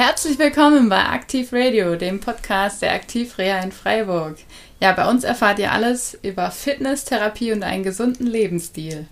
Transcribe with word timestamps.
Herzlich 0.00 0.38
willkommen 0.38 0.88
bei 0.88 1.06
Aktiv 1.06 1.48
Radio, 1.52 1.96
dem 1.96 2.20
Podcast 2.20 2.82
der 2.82 2.92
Aktivreha 2.92 3.58
in 3.58 3.72
Freiburg. 3.72 4.36
Ja, 4.80 4.92
bei 4.92 5.10
uns 5.10 5.24
erfahrt 5.24 5.58
ihr 5.58 5.72
alles 5.72 6.16
über 6.22 6.52
Fitness, 6.52 7.04
Therapie 7.04 7.50
und 7.50 7.64
einen 7.64 7.82
gesunden 7.82 8.24
Lebensstil. 8.24 9.08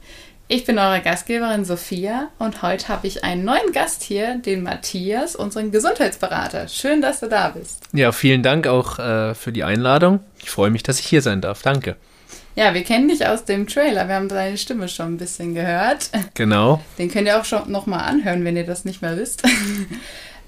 Ich 0.47 0.65
bin 0.65 0.79
eure 0.79 1.01
Gastgeberin 1.01 1.65
Sophia 1.65 2.29
und 2.39 2.63
heute 2.63 2.87
habe 2.87 3.09
ich 3.09 3.25
einen 3.25 3.45
neuen 3.45 3.73
Gast 3.73 4.05
hier, 4.05 4.39
den 4.39 4.63
Matthias, 4.63 5.35
unseren 5.35 5.73
Gesundheitsberater. 5.73 6.69
Schön, 6.69 7.03
dass 7.03 7.19
du 7.19 7.27
da 7.27 7.49
bist. 7.49 7.83
Ja, 7.93 8.13
vielen 8.13 8.45
Dank 8.45 8.69
auch 8.69 9.01
äh, 9.01 9.35
für 9.35 9.51
die 9.51 9.65
Einladung. 9.65 10.21
Ich 10.41 10.51
freue 10.51 10.71
mich, 10.71 10.85
dass 10.85 11.01
ich 11.01 11.07
hier 11.07 11.21
sein 11.21 11.41
darf. 11.41 11.63
Danke. 11.63 11.97
Ja, 12.55 12.75
wir 12.75 12.85
kennen 12.85 13.09
dich 13.09 13.27
aus 13.27 13.45
dem 13.45 13.67
Trailer. 13.67 14.07
Wir 14.07 14.15
haben 14.15 14.29
deine 14.29 14.57
Stimme 14.57 14.89
schon 14.89 15.15
ein 15.15 15.19
bisschen 15.19 15.53
gehört. 15.53 16.11
Genau. 16.35 16.81
Den 16.97 17.11
könnt 17.11 17.27
ihr 17.27 17.41
auch 17.41 17.45
schon 17.45 17.73
nochmal 17.73 18.09
anhören, 18.09 18.45
wenn 18.45 18.57
ihr 18.57 18.65
das 18.65 18.85
nicht 18.85 19.03
mehr 19.03 19.17
wisst. 19.17 19.43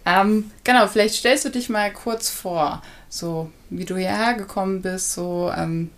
Ähm, 0.09 0.51
genau, 0.65 0.87
vielleicht 0.87 1.17
stellst 1.17 1.45
du 1.45 1.51
dich 1.51 1.69
mal 1.69 1.93
kurz 1.93 2.31
vor, 2.31 2.83
so 3.11 3.51
wie 3.69 3.85
du 3.85 3.97
hierher 3.97 4.35
gekommen 4.35 4.81
bist, 4.81 5.13
so 5.13 5.53
ähm, 5.55 5.91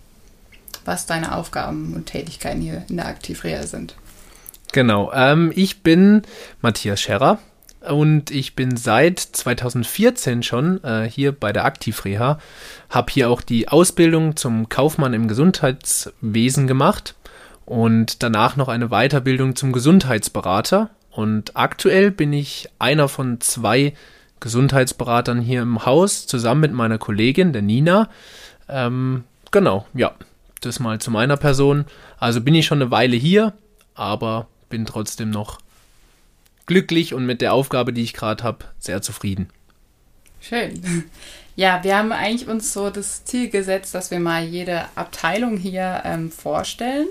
was 0.83 1.05
deine 1.05 1.35
Aufgaben 1.35 1.93
und 1.95 2.07
Tätigkeiten 2.07 2.59
hier 2.59 2.83
in 2.89 2.97
der 2.97 3.07
Aktivreha 3.07 3.63
sind. 3.63 3.95
Genau, 4.73 5.13
ähm, 5.13 5.53
ich 5.55 5.81
bin 5.81 6.23
Matthias 6.61 6.99
Scherrer 6.99 7.39
und 7.87 8.31
ich 8.31 8.55
bin 8.55 8.75
seit 8.75 9.19
2014 9.19 10.43
schon 10.43 10.83
äh, 10.83 11.09
hier 11.09 11.31
bei 11.31 11.53
der 11.53 11.63
Aktivreha, 11.63 12.37
habe 12.89 13.11
hier 13.11 13.29
auch 13.29 13.41
die 13.41 13.69
Ausbildung 13.69 14.35
zum 14.35 14.67
Kaufmann 14.67 15.13
im 15.13 15.29
Gesundheitswesen 15.29 16.67
gemacht 16.67 17.15
und 17.65 18.23
danach 18.23 18.57
noch 18.57 18.67
eine 18.67 18.89
Weiterbildung 18.89 19.55
zum 19.55 19.71
Gesundheitsberater 19.71 20.89
und 21.11 21.55
aktuell 21.57 22.11
bin 22.11 22.33
ich 22.33 22.69
einer 22.79 23.07
von 23.07 23.41
zwei 23.41 23.93
Gesundheitsberatern 24.39 25.41
hier 25.41 25.61
im 25.61 25.85
Haus, 25.85 26.25
zusammen 26.25 26.61
mit 26.61 26.73
meiner 26.73 26.97
Kollegin, 26.97 27.53
der 27.53 27.61
Nina. 27.61 28.09
Ähm, 28.67 29.25
genau, 29.51 29.85
ja, 29.93 30.13
das 30.61 30.79
mal 30.79 30.99
zu 30.99 31.11
meiner 31.11 31.37
Person. 31.37 31.85
Also 32.17 32.41
bin 32.41 32.55
ich 32.55 32.65
schon 32.65 32.81
eine 32.81 32.91
Weile 32.91 33.15
hier, 33.15 33.53
aber 33.93 34.47
bin 34.69 34.85
trotzdem 34.85 35.29
noch 35.29 35.59
glücklich 36.65 37.13
und 37.13 37.25
mit 37.25 37.41
der 37.41 37.53
Aufgabe, 37.53 37.93
die 37.93 38.03
ich 38.03 38.13
gerade 38.13 38.43
habe, 38.43 38.65
sehr 38.79 39.01
zufrieden. 39.01 39.49
Schön. 40.39 41.05
Ja, 41.55 41.83
wir 41.83 41.97
haben 41.97 42.11
eigentlich 42.11 42.47
uns 42.47 42.73
so 42.73 42.89
das 42.89 43.25
Ziel 43.25 43.49
gesetzt, 43.49 43.93
dass 43.93 44.09
wir 44.09 44.19
mal 44.19 44.43
jede 44.43 44.85
Abteilung 44.95 45.57
hier 45.57 46.01
ähm, 46.05 46.31
vorstellen. 46.31 47.07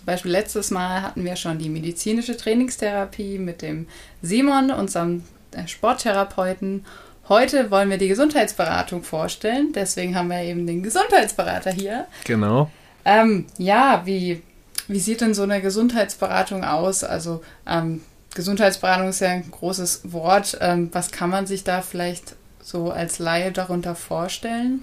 Zum 0.00 0.06
Beispiel 0.06 0.30
letztes 0.30 0.70
Mal 0.70 1.02
hatten 1.02 1.26
wir 1.26 1.36
schon 1.36 1.58
die 1.58 1.68
medizinische 1.68 2.34
Trainingstherapie 2.34 3.36
mit 3.36 3.60
dem 3.60 3.86
Simon, 4.22 4.70
unserem 4.70 5.24
äh, 5.52 5.68
Sporttherapeuten. 5.68 6.86
Heute 7.28 7.70
wollen 7.70 7.90
wir 7.90 7.98
die 7.98 8.08
Gesundheitsberatung 8.08 9.02
vorstellen. 9.02 9.74
Deswegen 9.74 10.16
haben 10.16 10.28
wir 10.28 10.40
eben 10.40 10.66
den 10.66 10.82
Gesundheitsberater 10.82 11.70
hier. 11.70 12.06
Genau. 12.24 12.70
Ähm, 13.04 13.44
ja, 13.58 14.00
wie, 14.06 14.42
wie 14.88 15.00
sieht 15.00 15.20
denn 15.20 15.34
so 15.34 15.42
eine 15.42 15.60
Gesundheitsberatung 15.60 16.64
aus? 16.64 17.04
Also 17.04 17.42
ähm, 17.66 18.00
Gesundheitsberatung 18.34 19.10
ist 19.10 19.20
ja 19.20 19.28
ein 19.28 19.50
großes 19.50 20.12
Wort. 20.12 20.56
Ähm, 20.62 20.88
was 20.92 21.10
kann 21.10 21.28
man 21.28 21.46
sich 21.46 21.62
da 21.62 21.82
vielleicht 21.82 22.36
so 22.62 22.90
als 22.90 23.18
Laie 23.18 23.52
darunter 23.52 23.94
vorstellen? 23.94 24.82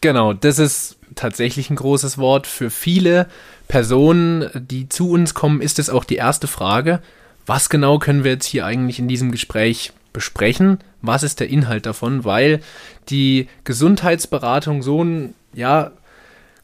Genau, 0.00 0.34
das 0.34 0.60
ist 0.60 0.98
tatsächlich 1.16 1.68
ein 1.70 1.76
großes 1.76 2.16
Wort. 2.18 2.46
Für 2.46 2.70
viele 2.70 3.26
Personen, 3.68 4.48
die 4.54 4.88
zu 4.88 5.10
uns 5.10 5.34
kommen, 5.34 5.60
ist 5.60 5.78
es 5.78 5.90
auch 5.90 6.04
die 6.04 6.16
erste 6.16 6.46
Frage. 6.46 7.00
Was 7.46 7.68
genau 7.68 7.98
können 7.98 8.24
wir 8.24 8.32
jetzt 8.32 8.46
hier 8.46 8.66
eigentlich 8.66 8.98
in 8.98 9.08
diesem 9.08 9.30
Gespräch 9.30 9.92
besprechen? 10.12 10.78
Was 11.02 11.22
ist 11.22 11.40
der 11.40 11.48
Inhalt 11.48 11.86
davon? 11.86 12.24
Weil 12.24 12.60
die 13.08 13.48
Gesundheitsberatung 13.64 14.82
so 14.82 15.04
ein, 15.04 15.34
ja, 15.52 15.92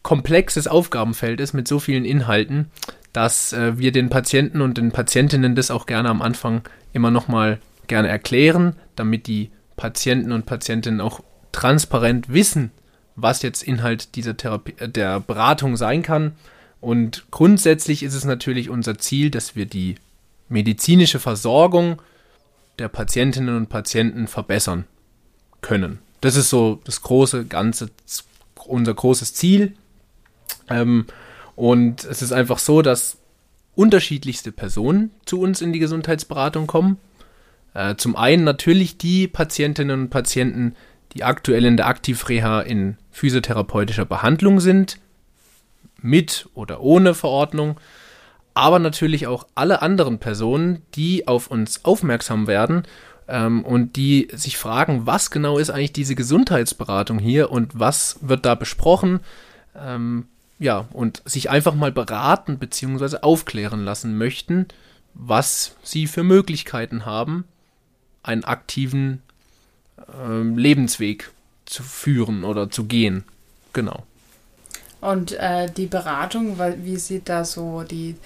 komplexes 0.03 0.66
Aufgabenfeld 0.66 1.41
ist 1.41 1.54
mit 1.54 1.66
so 1.66 1.78
vielen 1.78 2.04
Inhalten, 2.04 2.70
dass 3.12 3.53
äh, 3.53 3.78
wir 3.78 3.91
den 3.91 4.10
Patienten 4.10 4.60
und 4.60 4.76
den 4.76 4.92
Patientinnen 4.92 5.54
das 5.54 5.71
auch 5.71 5.86
gerne 5.86 6.10
am 6.10 6.21
Anfang 6.21 6.62
immer 6.92 7.10
nochmal 7.10 7.59
gerne 7.86 8.09
erklären, 8.09 8.76
damit 8.97 9.26
die 9.26 9.50
Patienten 9.76 10.31
und 10.31 10.47
Patientinnen 10.47 11.00
auch 11.00 11.21
transparent 11.53 12.28
wissen, 12.28 12.71
was 13.16 13.42
jetzt 13.42 13.62
Inhalt 13.62 14.15
dieser 14.15 14.36
Therapie, 14.36 14.75
äh, 14.78 14.88
der 14.88 15.21
Beratung 15.21 15.76
sein 15.76 16.03
kann. 16.03 16.32
Und 16.84 17.25
grundsätzlich 17.31 18.03
ist 18.03 18.12
es 18.12 18.27
natürlich 18.27 18.69
unser 18.69 18.99
Ziel, 18.99 19.31
dass 19.31 19.56
wir 19.56 19.65
die 19.65 19.95
medizinische 20.50 21.19
Versorgung 21.19 22.03
der 22.78 22.89
Patientinnen 22.89 23.56
und 23.56 23.71
Patienten 23.71 24.27
verbessern 24.27 24.84
können. 25.62 26.00
Das 26.21 26.37
ist 26.37 26.50
so 26.50 26.83
das 26.84 27.00
große 27.00 27.47
Ganze, 27.47 27.89
unser 28.67 28.93
großes 28.93 29.33
Ziel. 29.33 29.72
Ähm, 30.69 31.06
und 31.56 32.05
es 32.05 32.21
ist 32.21 32.33
einfach 32.33 32.59
so, 32.59 32.83
dass 32.83 33.16
unterschiedlichste 33.75 34.53
Personen 34.53 35.11
zu 35.25 35.41
uns 35.41 35.62
in 35.62 35.72
die 35.72 35.78
Gesundheitsberatung 35.78 36.66
kommen. 36.66 36.99
Äh, 37.72 37.95
zum 37.97 38.15
einen 38.15 38.45
natürlich 38.45 38.99
die 38.99 39.27
Patientinnen 39.27 40.03
und 40.03 40.11
Patienten, 40.11 40.77
die 41.15 41.25
aktuell 41.25 41.65
in 41.65 41.78
der 41.78 41.87
Aktivreha 41.87 42.61
in 42.61 42.99
physiotherapeutischer 43.11 44.05
Behandlung 44.05 44.61
sind, 44.61 44.99
mit 46.04 46.48
oder 46.54 46.81
ohne 46.81 47.15
Verordnung, 47.15 47.81
aber 48.53 48.78
natürlich 48.78 49.26
auch 49.26 49.47
alle 49.54 49.82
anderen 49.82 50.19
Personen, 50.19 50.82
die 50.94 51.26
auf 51.26 51.48
uns 51.48 51.84
aufmerksam 51.84 52.47
werden 52.47 52.84
ähm, 53.26 53.65
und 53.65 53.97
die 53.97 54.28
sich 54.32 54.59
fragen, 54.59 55.06
was 55.06 55.31
genau 55.31 55.59
ist 55.59 55.70
eigentlich 55.70 55.92
diese 55.92 56.15
Gesundheitsberatung 56.15 57.19
hier 57.19 57.50
und 57.50 57.78
was 57.78 58.19
wird 58.20 58.44
da 58.44 58.54
besprochen. 58.54 59.20
Ähm, 59.75 60.26
ja, 60.60 60.87
und 60.92 61.22
sich 61.25 61.50
einfach 61.50 61.75
mal 61.75 61.91
beraten 61.91 62.59
bzw. 62.59 63.19
aufklären 63.22 63.84
lassen 63.84 64.16
möchten, 64.16 64.66
was 65.15 65.75
sie 65.82 66.06
für 66.06 66.22
Möglichkeiten 66.22 67.06
haben, 67.06 67.44
einen 68.22 68.44
aktiven 68.44 69.22
äh, 69.98 70.42
Lebensweg 70.42 71.32
zu 71.65 71.82
führen 71.82 72.44
oder 72.44 72.71
zu 72.71 72.84
gehen. 72.84 73.25
Genau. 73.72 74.04
Und 75.04 75.32
äh, 75.32 75.70
die 75.70 75.87
Beratung, 75.87 76.59
wie 76.82 76.97
sieht 76.97 77.28
da 77.28 77.44
so 77.44 77.82
die 77.82 78.16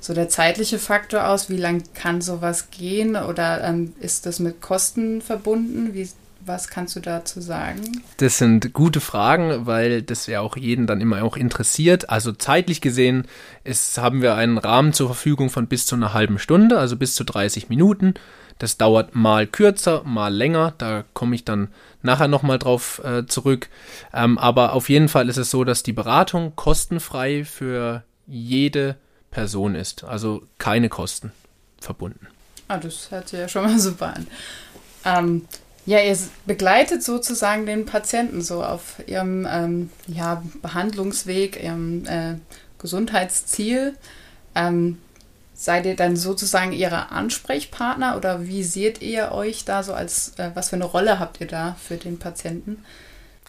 so 0.00 0.12
der 0.12 0.28
zeitliche 0.28 0.78
Faktor 0.78 1.28
aus? 1.28 1.48
Wie 1.48 1.56
lang 1.56 1.82
kann 1.94 2.20
sowas 2.20 2.70
gehen? 2.70 3.16
Oder 3.16 3.64
ähm, 3.64 3.94
ist 4.00 4.26
das 4.26 4.38
mit 4.38 4.60
Kosten 4.60 5.22
verbunden? 5.22 5.94
Wie, 5.94 6.08
was 6.46 6.68
kannst 6.68 6.96
du 6.96 7.00
dazu 7.00 7.40
sagen? 7.40 8.02
Das 8.18 8.38
sind 8.38 8.72
gute 8.72 9.00
Fragen, 9.00 9.66
weil 9.66 10.02
das 10.02 10.26
ja 10.26 10.40
auch 10.40 10.56
jeden 10.56 10.86
dann 10.86 11.00
immer 11.00 11.22
auch 11.24 11.36
interessiert. 11.36 12.08
Also 12.10 12.32
zeitlich 12.32 12.80
gesehen 12.80 13.26
ist, 13.64 13.98
haben 13.98 14.22
wir 14.22 14.34
einen 14.34 14.58
Rahmen 14.58 14.92
zur 14.92 15.08
Verfügung 15.08 15.50
von 15.50 15.66
bis 15.66 15.86
zu 15.86 15.96
einer 15.96 16.14
halben 16.14 16.38
Stunde, 16.38 16.78
also 16.78 16.96
bis 16.96 17.14
zu 17.14 17.24
30 17.24 17.68
Minuten. 17.68 18.14
Das 18.58 18.78
dauert 18.78 19.14
mal 19.14 19.46
kürzer, 19.46 20.02
mal 20.04 20.32
länger. 20.32 20.74
Da 20.78 21.04
komme 21.12 21.34
ich 21.34 21.44
dann 21.44 21.68
nachher 22.02 22.28
nochmal 22.28 22.58
drauf 22.58 23.02
äh, 23.04 23.26
zurück. 23.26 23.68
Ähm, 24.14 24.38
aber 24.38 24.72
auf 24.72 24.88
jeden 24.88 25.08
Fall 25.08 25.28
ist 25.28 25.36
es 25.36 25.50
so, 25.50 25.64
dass 25.64 25.82
die 25.82 25.92
Beratung 25.92 26.54
kostenfrei 26.56 27.44
für 27.44 28.04
jede 28.26 28.96
Person 29.30 29.74
ist. 29.74 30.04
Also 30.04 30.42
keine 30.58 30.88
Kosten 30.88 31.32
verbunden. 31.80 32.28
Ah, 32.68 32.78
das 32.78 33.10
hört 33.10 33.28
sich 33.28 33.38
ja 33.38 33.48
schon 33.48 33.64
mal 33.64 33.78
super 33.78 34.14
an. 34.14 34.26
Ähm, 35.04 35.42
ja, 35.86 36.00
ihr 36.00 36.18
begleitet 36.46 37.02
sozusagen 37.02 37.64
den 37.64 37.86
Patienten 37.86 38.42
so 38.42 38.62
auf 38.62 39.02
ihrem 39.06 39.46
ähm, 39.48 39.90
ja, 40.08 40.42
Behandlungsweg, 40.60 41.62
ihrem 41.62 42.04
äh, 42.06 42.34
Gesundheitsziel. 42.78 43.94
Ähm, 44.56 44.98
seid 45.54 45.86
ihr 45.86 45.96
dann 45.96 46.16
sozusagen 46.16 46.72
ihre 46.72 47.12
Ansprechpartner 47.12 48.16
oder 48.16 48.46
wie 48.46 48.62
seht 48.62 49.00
ihr 49.00 49.32
euch 49.32 49.64
da 49.64 49.82
so 49.82 49.94
als, 49.94 50.34
äh, 50.38 50.50
was 50.54 50.70
für 50.70 50.76
eine 50.76 50.84
Rolle 50.84 51.18
habt 51.18 51.40
ihr 51.40 51.46
da 51.46 51.76
für 51.80 51.96
den 51.96 52.18
Patienten? 52.18 52.78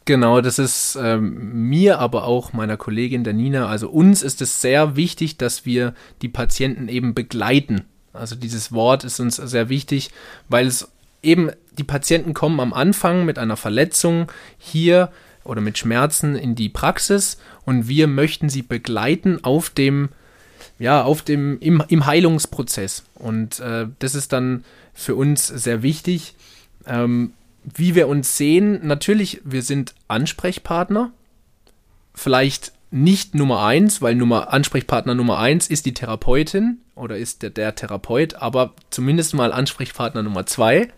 Genau, 0.05 0.39
das 0.39 0.57
ist 0.57 0.97
ähm, 1.01 1.67
mir, 1.67 1.99
aber 1.99 2.23
auch 2.23 2.53
meiner 2.53 2.77
Kollegin 2.77 3.25
der 3.25 3.33
Nina, 3.33 3.67
also 3.67 3.89
uns 3.89 4.21
ist 4.21 4.41
es 4.41 4.61
sehr 4.61 4.95
wichtig, 4.95 5.37
dass 5.37 5.65
wir 5.65 5.93
die 6.21 6.29
Patienten 6.29 6.87
eben 6.87 7.13
begleiten. 7.13 7.83
Also 8.13 8.35
dieses 8.35 8.71
Wort 8.71 9.03
ist 9.03 9.19
uns 9.19 9.35
sehr 9.35 9.67
wichtig, 9.67 10.11
weil 10.47 10.65
es 10.67 10.87
eben 11.21 11.51
die 11.77 11.83
Patienten 11.83 12.33
kommen 12.33 12.59
am 12.59 12.73
Anfang 12.73 13.25
mit 13.25 13.39
einer 13.39 13.57
Verletzung 13.57 14.31
hier 14.57 15.11
oder 15.43 15.61
mit 15.61 15.77
Schmerzen 15.77 16.35
in 16.35 16.55
die 16.55 16.69
Praxis 16.69 17.37
und 17.65 17.87
wir 17.87 18.07
möchten 18.07 18.49
sie 18.49 18.61
begleiten 18.61 19.43
auf 19.43 19.69
dem 19.69 20.09
ja, 20.79 21.03
auf 21.03 21.21
dem, 21.21 21.59
im, 21.59 21.83
im 21.87 22.05
Heilungsprozess. 22.05 23.03
Und 23.15 23.59
äh, 23.59 23.87
das 23.99 24.15
ist 24.15 24.31
dann 24.31 24.63
für 24.93 25.15
uns 25.15 25.47
sehr 25.47 25.81
wichtig. 25.81 26.35
Ähm, 26.85 27.33
wie 27.63 27.95
wir 27.95 28.07
uns 28.07 28.37
sehen, 28.37 28.85
natürlich, 28.85 29.41
wir 29.43 29.61
sind 29.61 29.93
Ansprechpartner. 30.07 31.11
Vielleicht 32.13 32.73
nicht 32.89 33.35
Nummer 33.35 33.65
eins, 33.65 34.01
weil 34.01 34.15
Nummer, 34.15 34.53
Ansprechpartner 34.53 35.15
Nummer 35.15 35.39
eins 35.39 35.67
ist 35.67 35.85
die 35.85 35.93
Therapeutin 35.93 36.77
oder 36.95 37.17
ist 37.17 37.41
der, 37.41 37.49
der 37.49 37.75
Therapeut, 37.75 38.35
aber 38.35 38.73
zumindest 38.89 39.33
mal 39.33 39.51
Ansprechpartner 39.51 40.23
Nummer 40.23 40.45
zwei. 40.45 40.89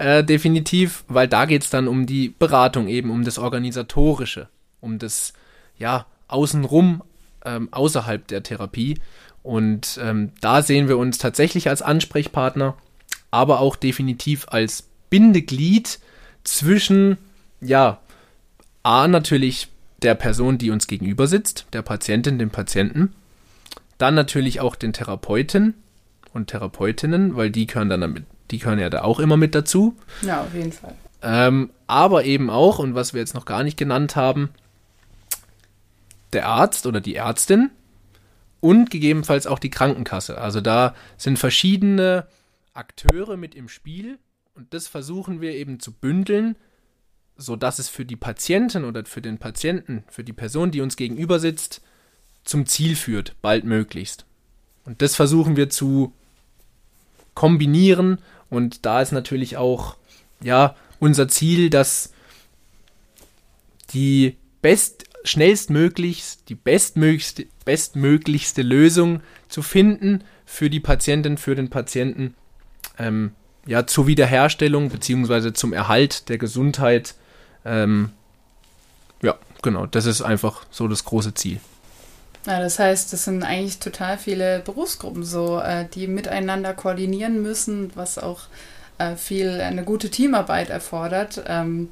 Äh, 0.00 0.24
definitiv, 0.24 1.04
weil 1.08 1.28
da 1.28 1.44
geht 1.44 1.62
es 1.62 1.68
dann 1.68 1.86
um 1.86 2.06
die 2.06 2.30
Beratung 2.30 2.88
eben, 2.88 3.10
um 3.10 3.22
das 3.22 3.36
Organisatorische, 3.38 4.48
um 4.80 4.98
das, 4.98 5.34
ja, 5.76 6.06
außenrum, 6.26 7.02
ähm, 7.44 7.68
außerhalb 7.70 8.26
der 8.26 8.42
Therapie. 8.42 8.98
Und 9.42 10.00
ähm, 10.02 10.32
da 10.40 10.62
sehen 10.62 10.88
wir 10.88 10.96
uns 10.96 11.18
tatsächlich 11.18 11.68
als 11.68 11.82
Ansprechpartner, 11.82 12.78
aber 13.30 13.60
auch 13.60 13.76
definitiv 13.76 14.46
als 14.48 14.88
Bindeglied 15.10 15.98
zwischen, 16.44 17.18
ja, 17.60 18.00
A, 18.82 19.06
natürlich 19.06 19.68
der 20.00 20.14
Person, 20.14 20.56
die 20.56 20.70
uns 20.70 20.86
gegenüber 20.86 21.26
sitzt, 21.26 21.66
der 21.74 21.82
Patientin, 21.82 22.38
dem 22.38 22.48
Patienten, 22.48 23.12
dann 23.98 24.14
natürlich 24.14 24.60
auch 24.60 24.76
den 24.76 24.94
Therapeuten 24.94 25.74
und 26.32 26.46
Therapeutinnen, 26.46 27.36
weil 27.36 27.50
die 27.50 27.66
gehören 27.66 27.90
dann 27.90 28.00
damit, 28.00 28.24
die 28.50 28.58
gehören 28.58 28.78
ja 28.78 28.90
da 28.90 29.02
auch 29.02 29.20
immer 29.20 29.36
mit 29.36 29.54
dazu. 29.54 29.96
Ja, 30.22 30.42
auf 30.42 30.54
jeden 30.54 30.72
Fall. 30.72 30.94
Ähm, 31.22 31.70
aber 31.86 32.24
eben 32.24 32.50
auch, 32.50 32.78
und 32.78 32.94
was 32.94 33.14
wir 33.14 33.20
jetzt 33.20 33.34
noch 33.34 33.44
gar 33.44 33.62
nicht 33.62 33.76
genannt 33.76 34.16
haben, 34.16 34.50
der 36.32 36.46
Arzt 36.46 36.86
oder 36.86 37.00
die 37.00 37.16
Ärztin 37.16 37.70
und 38.60 38.90
gegebenenfalls 38.90 39.46
auch 39.46 39.58
die 39.58 39.70
Krankenkasse. 39.70 40.38
Also 40.38 40.60
da 40.60 40.94
sind 41.16 41.38
verschiedene 41.38 42.26
Akteure 42.74 43.36
mit 43.36 43.54
im 43.54 43.68
Spiel 43.68 44.18
und 44.54 44.72
das 44.74 44.86
versuchen 44.86 45.40
wir 45.40 45.54
eben 45.54 45.80
zu 45.80 45.92
bündeln, 45.92 46.56
sodass 47.36 47.78
es 47.78 47.88
für 47.88 48.04
die 48.04 48.16
Patientin 48.16 48.84
oder 48.84 49.04
für 49.04 49.22
den 49.22 49.38
Patienten, 49.38 50.04
für 50.08 50.24
die 50.24 50.32
Person, 50.32 50.70
die 50.70 50.80
uns 50.80 50.96
gegenüber 50.96 51.40
sitzt, 51.40 51.82
zum 52.44 52.66
Ziel 52.66 52.96
führt, 52.96 53.34
baldmöglichst. 53.42 54.24
Und 54.84 55.02
das 55.02 55.16
versuchen 55.16 55.56
wir 55.56 55.70
zu 55.70 56.12
kombinieren 57.34 58.18
und 58.50 58.84
da 58.84 59.00
ist 59.00 59.12
natürlich 59.12 59.56
auch 59.56 59.96
ja 60.42 60.76
unser 60.98 61.28
Ziel, 61.28 61.70
dass 61.70 62.12
die 63.90 64.36
best 64.62 65.04
schnellstmöglichst 65.24 66.48
die 66.48 66.54
bestmöglichste, 66.54 67.46
bestmöglichste 67.64 68.62
Lösung 68.62 69.20
zu 69.48 69.62
finden 69.62 70.24
für 70.44 70.70
die 70.70 70.80
Patientin, 70.80 71.38
für 71.38 71.54
den 71.54 71.70
Patienten, 71.70 72.34
ähm, 72.98 73.32
ja, 73.66 73.86
zur 73.86 74.06
Wiederherstellung 74.06 74.88
bzw. 74.90 75.52
zum 75.52 75.72
Erhalt 75.72 76.28
der 76.28 76.38
Gesundheit. 76.38 77.14
Ähm, 77.64 78.10
ja, 79.22 79.36
genau, 79.62 79.86
das 79.86 80.06
ist 80.06 80.22
einfach 80.22 80.64
so 80.70 80.88
das 80.88 81.04
große 81.04 81.34
Ziel. 81.34 81.60
Ja, 82.46 82.58
das 82.58 82.78
heißt, 82.78 83.12
das 83.12 83.24
sind 83.24 83.42
eigentlich 83.42 83.78
total 83.80 84.16
viele 84.16 84.60
Berufsgruppen 84.60 85.24
so, 85.24 85.60
äh, 85.60 85.86
die 85.94 86.06
miteinander 86.06 86.72
koordinieren 86.72 87.42
müssen, 87.42 87.92
was 87.94 88.18
auch 88.18 88.42
äh, 88.98 89.16
viel 89.16 89.60
eine 89.60 89.84
gute 89.84 90.10
Teamarbeit 90.10 90.70
erfordert. 90.70 91.42
Ähm, 91.46 91.90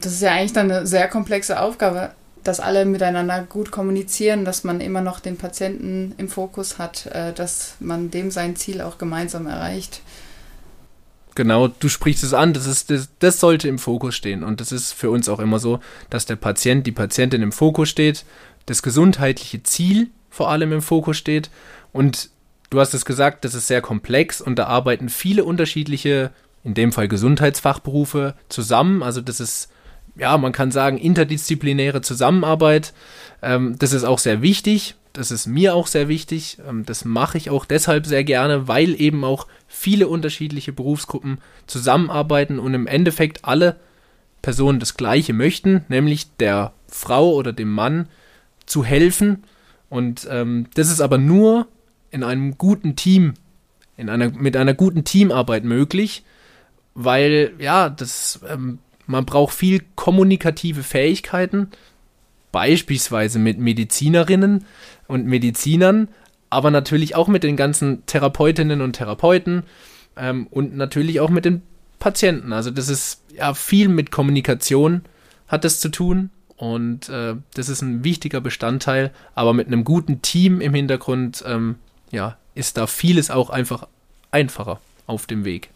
das 0.00 0.12
ist 0.12 0.22
ja 0.22 0.32
eigentlich 0.32 0.52
dann 0.52 0.70
eine 0.70 0.86
sehr 0.86 1.08
komplexe 1.08 1.60
Aufgabe 1.60 2.10
dass 2.44 2.60
alle 2.60 2.84
miteinander 2.84 3.42
gut 3.42 3.70
kommunizieren, 3.70 4.44
dass 4.44 4.64
man 4.64 4.80
immer 4.80 5.00
noch 5.00 5.18
den 5.18 5.36
Patienten 5.36 6.14
im 6.18 6.28
Fokus 6.28 6.78
hat, 6.78 7.06
äh, 7.06 7.32
dass 7.32 7.74
man 7.80 8.10
dem 8.10 8.30
sein 8.30 8.54
Ziel 8.54 8.82
auch 8.82 8.98
gemeinsam 8.98 9.46
erreicht. 9.46 10.02
Genau, 11.34 11.66
du 11.66 11.88
sprichst 11.88 12.22
es 12.22 12.32
an, 12.32 12.52
das, 12.52 12.66
ist, 12.66 12.90
das, 12.90 13.08
das 13.18 13.40
sollte 13.40 13.66
im 13.66 13.78
Fokus 13.78 14.14
stehen. 14.14 14.44
Und 14.44 14.60
das 14.60 14.70
ist 14.70 14.92
für 14.92 15.10
uns 15.10 15.28
auch 15.28 15.40
immer 15.40 15.58
so, 15.58 15.80
dass 16.08 16.26
der 16.26 16.36
Patient, 16.36 16.86
die 16.86 16.92
Patientin 16.92 17.42
im 17.42 17.50
Fokus 17.50 17.88
steht, 17.88 18.24
das 18.66 18.82
gesundheitliche 18.82 19.62
Ziel 19.62 20.10
vor 20.30 20.50
allem 20.50 20.72
im 20.72 20.82
Fokus 20.82 21.16
steht. 21.16 21.50
Und 21.92 22.30
du 22.70 22.80
hast 22.80 22.94
es 22.94 23.04
gesagt, 23.04 23.44
das 23.44 23.54
ist 23.54 23.66
sehr 23.66 23.80
komplex 23.80 24.40
und 24.40 24.58
da 24.58 24.66
arbeiten 24.66 25.08
viele 25.08 25.44
unterschiedliche, 25.44 26.32
in 26.64 26.74
dem 26.74 26.92
Fall 26.92 27.08
Gesundheitsfachberufe 27.08 28.34
zusammen. 28.48 29.02
Also 29.02 29.20
das 29.20 29.40
ist 29.40 29.68
ja, 30.16 30.36
man 30.38 30.52
kann 30.52 30.70
sagen, 30.70 30.98
interdisziplinäre 30.98 32.00
Zusammenarbeit. 32.00 32.92
Ähm, 33.42 33.76
das 33.78 33.92
ist 33.92 34.04
auch 34.04 34.18
sehr 34.18 34.42
wichtig. 34.42 34.94
Das 35.12 35.30
ist 35.30 35.46
mir 35.46 35.74
auch 35.74 35.86
sehr 35.86 36.08
wichtig. 36.08 36.58
Ähm, 36.68 36.84
das 36.84 37.04
mache 37.04 37.38
ich 37.38 37.50
auch 37.50 37.64
deshalb 37.64 38.06
sehr 38.06 38.24
gerne, 38.24 38.68
weil 38.68 39.00
eben 39.00 39.24
auch 39.24 39.46
viele 39.66 40.08
unterschiedliche 40.08 40.72
Berufsgruppen 40.72 41.38
zusammenarbeiten 41.66 42.58
und 42.58 42.74
im 42.74 42.86
Endeffekt 42.86 43.44
alle 43.44 43.76
Personen 44.42 44.78
das 44.78 44.96
Gleiche 44.96 45.32
möchten, 45.32 45.84
nämlich 45.88 46.36
der 46.36 46.72
Frau 46.86 47.32
oder 47.32 47.52
dem 47.52 47.70
Mann 47.70 48.08
zu 48.66 48.84
helfen. 48.84 49.44
Und 49.88 50.26
ähm, 50.30 50.66
das 50.74 50.90
ist 50.90 51.00
aber 51.00 51.18
nur 51.18 51.68
in 52.10 52.22
einem 52.22 52.58
guten 52.58 52.96
Team, 52.96 53.34
in 53.96 54.08
einer, 54.08 54.30
mit 54.30 54.56
einer 54.56 54.74
guten 54.74 55.04
Teamarbeit 55.04 55.64
möglich, 55.64 56.24
weil 56.94 57.52
ja, 57.58 57.88
das 57.88 58.40
ähm, 58.48 58.78
man 59.06 59.26
braucht 59.26 59.54
viel 59.54 59.82
kommunikative 59.94 60.82
Fähigkeiten, 60.82 61.68
beispielsweise 62.52 63.38
mit 63.38 63.58
Medizinerinnen 63.58 64.64
und 65.08 65.26
Medizinern, 65.26 66.08
aber 66.50 66.70
natürlich 66.70 67.16
auch 67.16 67.28
mit 67.28 67.42
den 67.42 67.56
ganzen 67.56 68.06
Therapeutinnen 68.06 68.80
und 68.80 68.94
Therapeuten 68.94 69.64
ähm, 70.16 70.46
und 70.50 70.76
natürlich 70.76 71.20
auch 71.20 71.30
mit 71.30 71.44
den 71.44 71.62
Patienten. 71.98 72.52
Also 72.52 72.70
das 72.70 72.88
ist 72.88 73.22
ja 73.36 73.54
viel 73.54 73.88
mit 73.88 74.10
Kommunikation 74.10 75.02
hat 75.48 75.64
das 75.64 75.80
zu 75.80 75.88
tun 75.88 76.30
und 76.56 77.08
äh, 77.08 77.34
das 77.54 77.68
ist 77.68 77.82
ein 77.82 78.04
wichtiger 78.04 78.40
Bestandteil, 78.40 79.10
aber 79.34 79.52
mit 79.52 79.66
einem 79.66 79.84
guten 79.84 80.22
Team 80.22 80.60
im 80.60 80.74
Hintergrund 80.74 81.42
ähm, 81.46 81.76
ja, 82.10 82.36
ist 82.54 82.76
da 82.76 82.86
vieles 82.86 83.30
auch 83.30 83.50
einfach 83.50 83.88
einfacher 84.30 84.80
auf 85.06 85.26
dem 85.26 85.44
Weg. 85.44 85.70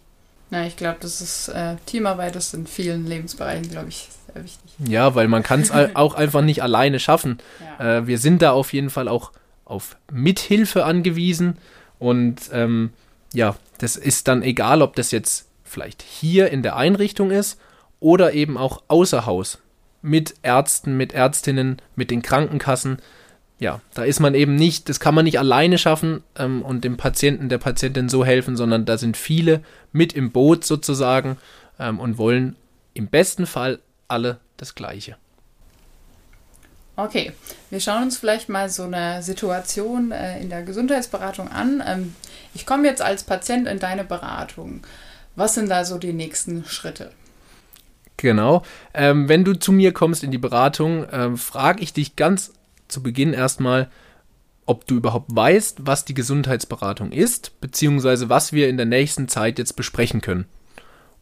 Ja, 0.51 0.65
ich 0.65 0.77
glaube, 0.77 0.99
das 1.01 1.21
ist 1.21 1.49
äh, 1.49 1.77
Teamarbeit 1.87 2.37
ist 2.37 2.55
in 2.55 2.67
vielen 2.67 3.07
Lebensbereichen, 3.07 3.71
glaube 3.71 3.89
ich, 3.89 4.09
sehr 4.33 4.43
wichtig. 4.43 4.71
Ja, 4.79 5.15
weil 5.15 5.29
man 5.29 5.43
kann 5.43 5.61
es 5.61 5.71
auch 5.71 6.15
einfach 6.15 6.43
nicht 6.43 6.63
alleine 6.63 7.01
schaffen. 7.01 7.39
Ja. 7.79 7.99
Äh, 7.99 8.07
wir 8.07 8.19
sind 8.19 8.41
da 8.41 8.53
auf 8.53 8.73
jeden 8.73 8.91
Fall 8.91 9.09
auch 9.09 9.33
auf 9.65 9.97
Mithilfe 10.11 10.85
angewiesen 10.85 11.59
und 11.99 12.41
ähm, 12.53 12.91
ja, 13.35 13.57
das 13.79 13.97
ist 13.97 14.29
dann 14.29 14.43
egal, 14.43 14.81
ob 14.81 14.97
das 14.97 15.11
jetzt 15.11 15.49
vielleicht 15.65 16.03
hier 16.03 16.51
in 16.51 16.63
der 16.63 16.77
Einrichtung 16.77 17.31
ist 17.31 17.61
oder 18.01 18.33
eben 18.33 18.57
auch 18.57 18.83
außer 18.89 19.27
Haus 19.27 19.59
mit 20.09 20.35
Ärzten, 20.43 20.97
mit 20.97 21.13
Ärztinnen, 21.13 21.81
mit 21.95 22.11
den 22.11 22.23
Krankenkassen 22.23 22.99
ja, 23.59 23.81
da 23.95 24.05
ist 24.05 24.21
man 24.21 24.35
eben 24.35 24.55
nicht, 24.55 24.89
das 24.89 25.01
kann 25.01 25.15
man 25.15 25.25
nicht 25.25 25.39
alleine 25.39 25.79
schaffen 25.79 26.23
ähm, 26.37 26.63
und 26.63 26.85
dem 26.85 26.97
Patienten, 26.97 27.49
der 27.49 27.59
Patientin 27.59 28.09
so 28.09 28.25
helfen, 28.25 28.57
sondern 28.57 28.85
da 28.85 28.99
sind 28.99 29.17
viele 29.17 29.63
mit 29.93 30.13
im 30.13 30.31
Boot 30.31 30.65
sozusagen 30.65 31.39
ähm, 31.79 31.99
und 31.99 32.19
wollen 32.19 32.57
im 32.95 33.09
besten 33.09 33.47
Fall 33.47 33.81
alle 34.07 34.39
das 34.57 34.75
Gleiche. 34.75 35.17
Okay, 36.95 37.33
wir 37.71 37.81
schauen 37.81 38.05
uns 38.05 38.19
vielleicht 38.19 38.49
mal 38.49 38.69
so 38.69 38.85
eine 38.85 39.23
Situation 39.23 40.13
äh, 40.13 40.41
in 40.41 40.51
der 40.51 40.63
Gesundheitsberatung 40.63 41.49
an. 41.49 41.83
Ähm, 41.85 42.15
ich 42.55 42.65
komme 42.65 42.87
jetzt 42.87 43.03
als 43.03 43.25
Patient 43.25 43.67
in 43.67 43.79
deine 43.81 44.05
Beratung. 44.05 44.83
Was 45.35 45.55
sind 45.55 45.69
da 45.69 45.85
so 45.85 45.99
die 45.99 46.13
nächsten 46.13 46.65
Schritte? 46.65 47.11
Genau. 48.19 48.63
Ähm, 48.93 49.29
wenn 49.29 49.45
du 49.45 49.59
zu 49.59 49.73
mir 49.73 49.93
kommst 49.93 50.23
in 50.23 50.31
die 50.31 50.39
Beratung, 50.39 51.07
ähm, 51.11 51.39
frage 51.39 51.83
ich 51.83 51.93
dich 51.95 52.17
ganz 52.17 52.53
zu 52.89 53.03
Beginn 53.03 53.33
erstmal, 53.33 53.89
ob 54.67 54.87
du 54.87 54.97
überhaupt 54.97 55.35
weißt, 55.35 55.87
was 55.87 56.05
die 56.05 56.15
Gesundheitsberatung 56.15 57.13
ist, 57.13 57.59
beziehungsweise 57.61 58.29
was 58.29 58.53
wir 58.53 58.69
in 58.69 58.77
der 58.77 58.87
nächsten 58.87 59.29
Zeit 59.29 59.59
jetzt 59.59 59.77
besprechen 59.77 60.21
können. 60.21 60.45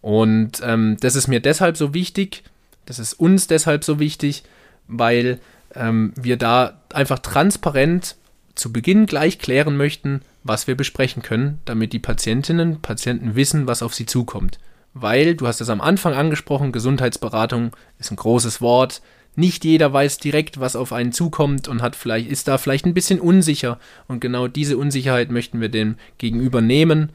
Und 0.01 0.61
ähm, 0.65 0.97
das 1.01 1.15
ist 1.15 1.29
mir 1.29 1.41
deshalb 1.41 1.77
so 1.77 1.95
wichtig, 1.95 2.43
das 2.87 2.99
ist 2.99 3.15
uns 3.15 3.47
deshalb 3.47 3.85
so 3.85 4.01
wichtig, 4.01 4.45
weil 4.89 5.39
ähm, 5.75 6.13
wir 6.17 6.37
da 6.39 6.81
einfach 6.93 7.19
transparent 7.19 8.17
zu 8.55 8.73
Beginn 8.73 9.07
gleich 9.07 9.39
klären 9.39 9.77
möchten, 9.77 10.23
was 10.45 10.67
wir 10.67 10.77
besprechen 10.77 11.23
können, 11.23 11.61
damit 11.67 11.93
die 11.93 11.99
Patientinnen 11.99 12.77
und 12.77 12.83
Patienten 12.83 13.35
wissen, 13.35 13.67
was 13.67 13.83
auf 13.83 13.95
sie 13.95 14.07
zukommt. 14.07 14.59
Weil, 14.99 15.35
du 15.35 15.47
hast 15.47 15.61
es 15.61 15.69
am 15.69 15.83
Anfang 15.83 16.15
angesprochen, 16.15 16.73
Gesundheitsberatung 16.73 17.77
ist 17.99 18.11
ein 18.11 18.17
großes 18.17 18.63
Wort, 18.63 19.03
nicht 19.35 19.63
jeder 19.67 19.93
weiß 19.93 20.17
direkt, 20.17 20.59
was 20.59 20.75
auf 20.75 20.95
einen 20.95 21.13
zukommt 21.13 21.69
und 21.69 21.83
hat 21.83 21.95
vielleicht, 21.95 22.31
ist 22.31 22.49
da 22.49 22.57
vielleicht 22.57 22.87
ein 22.87 22.95
bisschen 22.95 23.21
unsicher. 23.21 23.79
Und 24.09 24.21
genau 24.21 24.49
diese 24.49 24.79
Unsicherheit 24.79 25.31
möchten 25.31 25.61
wir 25.61 25.69
dem 25.69 25.97
Gegenüber 26.17 26.63
nehmen, 26.63 27.11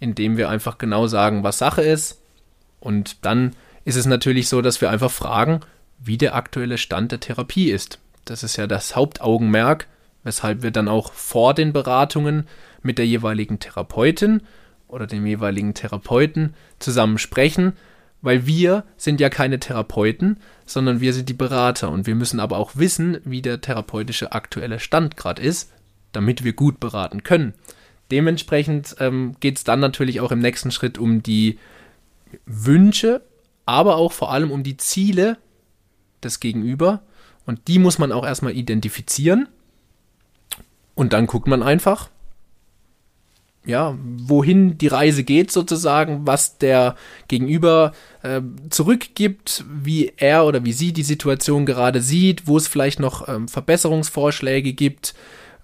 indem 0.00 0.38
wir 0.38 0.48
einfach 0.48 0.78
genau 0.78 1.08
sagen, 1.08 1.42
was 1.42 1.58
Sache 1.58 1.82
ist. 1.82 2.22
Und 2.80 3.26
dann 3.26 3.54
ist 3.84 3.96
es 3.96 4.06
natürlich 4.06 4.48
so, 4.48 4.62
dass 4.62 4.80
wir 4.80 4.88
einfach 4.88 5.10
fragen, 5.10 5.60
wie 5.98 6.16
der 6.16 6.36
aktuelle 6.36 6.78
Stand 6.78 7.12
der 7.12 7.20
Therapie 7.20 7.70
ist. 7.70 7.98
Das 8.24 8.44
ist 8.44 8.56
ja 8.56 8.66
das 8.66 8.96
Hauptaugenmerk, 8.96 9.88
weshalb 10.24 10.62
wir 10.62 10.70
dann 10.70 10.88
auch 10.88 11.12
vor 11.12 11.52
den 11.52 11.74
Beratungen 11.74 12.46
mit 12.80 12.96
der 12.96 13.06
jeweiligen 13.06 13.58
Therapeutin 13.58 14.40
oder 14.88 15.06
dem 15.06 15.26
jeweiligen 15.26 15.74
Therapeuten 15.74 16.54
zusammen 16.78 17.18
sprechen, 17.18 17.74
weil 18.22 18.46
wir 18.46 18.84
sind 18.96 19.20
ja 19.20 19.28
keine 19.28 19.60
Therapeuten, 19.60 20.38
sondern 20.64 21.00
wir 21.00 21.12
sind 21.12 21.28
die 21.28 21.34
Berater 21.34 21.90
und 21.90 22.06
wir 22.06 22.14
müssen 22.14 22.40
aber 22.40 22.58
auch 22.58 22.72
wissen, 22.76 23.18
wie 23.24 23.42
der 23.42 23.60
therapeutische 23.60 24.32
aktuelle 24.32 24.80
Stand 24.80 25.16
gerade 25.16 25.42
ist, 25.42 25.72
damit 26.12 26.44
wir 26.44 26.52
gut 26.52 26.80
beraten 26.80 27.22
können. 27.22 27.54
Dementsprechend 28.10 28.96
ähm, 29.00 29.36
geht 29.40 29.58
es 29.58 29.64
dann 29.64 29.80
natürlich 29.80 30.20
auch 30.20 30.32
im 30.32 30.38
nächsten 30.38 30.70
Schritt 30.70 30.98
um 30.98 31.22
die 31.22 31.58
Wünsche, 32.46 33.22
aber 33.64 33.96
auch 33.96 34.12
vor 34.12 34.32
allem 34.32 34.50
um 34.50 34.62
die 34.62 34.76
Ziele 34.76 35.38
des 36.22 36.40
Gegenüber. 36.40 37.02
Und 37.46 37.68
die 37.68 37.78
muss 37.78 37.98
man 37.98 38.12
auch 38.12 38.24
erstmal 38.24 38.56
identifizieren. 38.56 39.48
Und 40.94 41.12
dann 41.12 41.26
guckt 41.26 41.46
man 41.46 41.62
einfach, 41.62 42.10
ja, 43.66 43.98
wohin 44.00 44.78
die 44.78 44.86
Reise 44.86 45.24
geht 45.24 45.50
sozusagen, 45.50 46.26
was 46.26 46.56
der 46.58 46.94
Gegenüber 47.28 47.92
äh, 48.22 48.40
zurückgibt, 48.70 49.64
wie 49.68 50.12
er 50.16 50.46
oder 50.46 50.64
wie 50.64 50.72
sie 50.72 50.92
die 50.92 51.02
Situation 51.02 51.66
gerade 51.66 52.00
sieht, 52.00 52.46
wo 52.46 52.56
es 52.56 52.68
vielleicht 52.68 53.00
noch 53.00 53.28
ähm, 53.28 53.48
Verbesserungsvorschläge 53.48 54.72
gibt, 54.72 55.14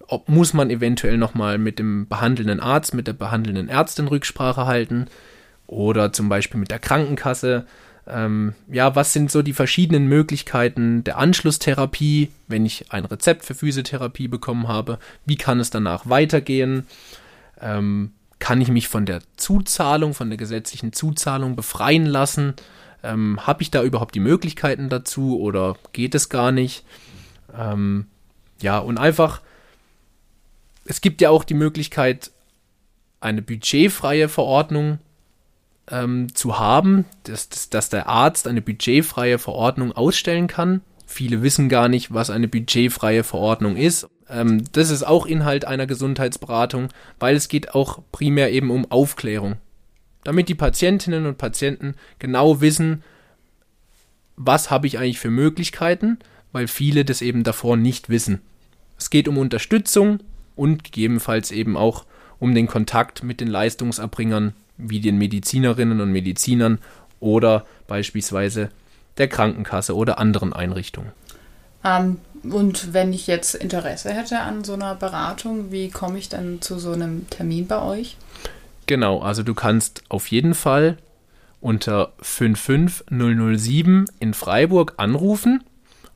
ob 0.08 0.28
muss 0.28 0.52
man 0.52 0.68
eventuell 0.68 1.16
nochmal 1.16 1.58
mit 1.58 1.78
dem 1.78 2.08
behandelnden 2.08 2.60
Arzt, 2.60 2.92
mit 2.92 3.06
der 3.06 3.12
behandelnden 3.12 3.68
Ärztin 3.68 4.08
Rücksprache 4.08 4.66
halten 4.66 5.06
oder 5.68 6.12
zum 6.12 6.28
Beispiel 6.28 6.60
mit 6.60 6.70
der 6.70 6.80
Krankenkasse. 6.80 7.66
Ähm, 8.06 8.54
ja, 8.70 8.96
was 8.96 9.12
sind 9.12 9.30
so 9.30 9.42
die 9.42 9.52
verschiedenen 9.52 10.08
Möglichkeiten 10.08 11.04
der 11.04 11.18
Anschlusstherapie, 11.18 12.30
wenn 12.48 12.66
ich 12.66 12.92
ein 12.92 13.04
Rezept 13.04 13.44
für 13.44 13.54
Physiotherapie 13.54 14.26
bekommen 14.26 14.66
habe? 14.66 14.98
Wie 15.24 15.36
kann 15.36 15.60
es 15.60 15.70
danach 15.70 16.08
weitergehen? 16.08 16.86
Ähm, 17.62 18.12
kann 18.38 18.60
ich 18.60 18.68
mich 18.68 18.88
von 18.88 19.06
der 19.06 19.20
Zuzahlung, 19.36 20.14
von 20.14 20.28
der 20.28 20.36
gesetzlichen 20.36 20.92
Zuzahlung 20.92 21.54
befreien 21.54 22.06
lassen? 22.06 22.54
Ähm, 23.02 23.38
Habe 23.46 23.62
ich 23.62 23.70
da 23.70 23.82
überhaupt 23.82 24.14
die 24.14 24.20
Möglichkeiten 24.20 24.88
dazu 24.88 25.40
oder 25.40 25.76
geht 25.92 26.14
es 26.14 26.28
gar 26.28 26.50
nicht? 26.52 26.84
Ähm, 27.56 28.06
ja, 28.60 28.78
und 28.78 28.98
einfach, 28.98 29.40
es 30.84 31.00
gibt 31.00 31.20
ja 31.20 31.30
auch 31.30 31.44
die 31.44 31.54
Möglichkeit, 31.54 32.32
eine 33.20 33.42
budgetfreie 33.42 34.28
Verordnung 34.28 34.98
ähm, 35.90 36.34
zu 36.34 36.58
haben, 36.58 37.04
dass, 37.24 37.48
dass, 37.48 37.70
dass 37.70 37.88
der 37.88 38.08
Arzt 38.08 38.48
eine 38.48 38.62
budgetfreie 38.62 39.38
Verordnung 39.38 39.92
ausstellen 39.92 40.48
kann. 40.48 40.80
Viele 41.06 41.42
wissen 41.42 41.68
gar 41.68 41.88
nicht, 41.88 42.12
was 42.12 42.30
eine 42.30 42.48
budgetfreie 42.48 43.22
Verordnung 43.22 43.76
ist. 43.76 44.08
Ähm, 44.32 44.64
das 44.72 44.90
ist 44.90 45.02
auch 45.04 45.26
Inhalt 45.26 45.66
einer 45.66 45.86
Gesundheitsberatung, 45.86 46.88
weil 47.20 47.36
es 47.36 47.48
geht 47.48 47.74
auch 47.74 48.00
primär 48.10 48.50
eben 48.50 48.70
um 48.70 48.90
Aufklärung. 48.90 49.56
Damit 50.24 50.48
die 50.48 50.54
Patientinnen 50.54 51.26
und 51.26 51.38
Patienten 51.38 51.94
genau 52.18 52.60
wissen, 52.60 53.02
was 54.36 54.70
habe 54.70 54.86
ich 54.86 54.98
eigentlich 54.98 55.18
für 55.18 55.30
Möglichkeiten, 55.30 56.18
weil 56.52 56.66
viele 56.66 57.04
das 57.04 57.22
eben 57.22 57.44
davor 57.44 57.76
nicht 57.76 58.08
wissen. 58.08 58.40
Es 58.98 59.10
geht 59.10 59.28
um 59.28 59.36
Unterstützung 59.36 60.20
und 60.56 60.84
gegebenenfalls 60.84 61.50
eben 61.50 61.76
auch 61.76 62.06
um 62.38 62.54
den 62.54 62.66
Kontakt 62.66 63.22
mit 63.22 63.40
den 63.40 63.48
Leistungserbringern 63.48 64.54
wie 64.78 65.00
den 65.00 65.18
Medizinerinnen 65.18 66.00
und 66.00 66.10
Medizinern 66.10 66.78
oder 67.20 67.66
beispielsweise 67.86 68.70
der 69.18 69.28
Krankenkasse 69.28 69.94
oder 69.94 70.18
anderen 70.18 70.52
Einrichtungen. 70.52 71.12
Ähm, 71.84 72.18
und 72.42 72.92
wenn 72.92 73.12
ich 73.12 73.26
jetzt 73.26 73.54
Interesse 73.54 74.10
hätte 74.10 74.40
an 74.40 74.64
so 74.64 74.74
einer 74.74 74.94
Beratung, 74.94 75.70
wie 75.70 75.90
komme 75.90 76.18
ich 76.18 76.28
dann 76.28 76.60
zu 76.60 76.78
so 76.78 76.92
einem 76.92 77.28
Termin 77.30 77.66
bei 77.66 77.82
euch? 77.82 78.16
Genau, 78.86 79.20
also 79.20 79.42
du 79.42 79.54
kannst 79.54 80.02
auf 80.08 80.26
jeden 80.28 80.54
Fall 80.54 80.98
unter 81.60 82.12
55007 82.20 84.06
in 84.18 84.34
Freiburg 84.34 84.94
anrufen 84.96 85.62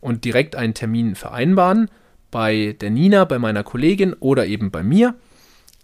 und 0.00 0.25
direkt 0.25 0.56
einen 0.56 0.75
Termin 0.75 1.14
vereinbaren 1.14 1.88
bei 2.30 2.76
der 2.80 2.90
Nina, 2.90 3.25
bei 3.25 3.38
meiner 3.38 3.62
Kollegin 3.62 4.12
oder 4.14 4.47
eben 4.47 4.71
bei 4.71 4.83
mir. 4.83 5.14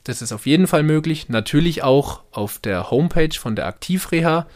Das 0.04 0.20
ist 0.20 0.32
auf 0.32 0.46
jeden 0.46 0.66
Fall 0.66 0.82
möglich. 0.82 1.28
Natürlich 1.28 1.84
auch 1.84 2.22
auf 2.32 2.58
der 2.58 2.90
Homepage 2.90 3.38
von 3.38 3.54
der 3.54 3.66
Aktivreha 3.66 4.46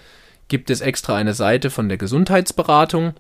gibt 0.49 0.71
es 0.71 0.81
extra 0.81 1.17
eine 1.17 1.35
Seite 1.35 1.71
von 1.71 1.89
der 1.89 1.99
Gesundheitsberatung. 1.99 3.15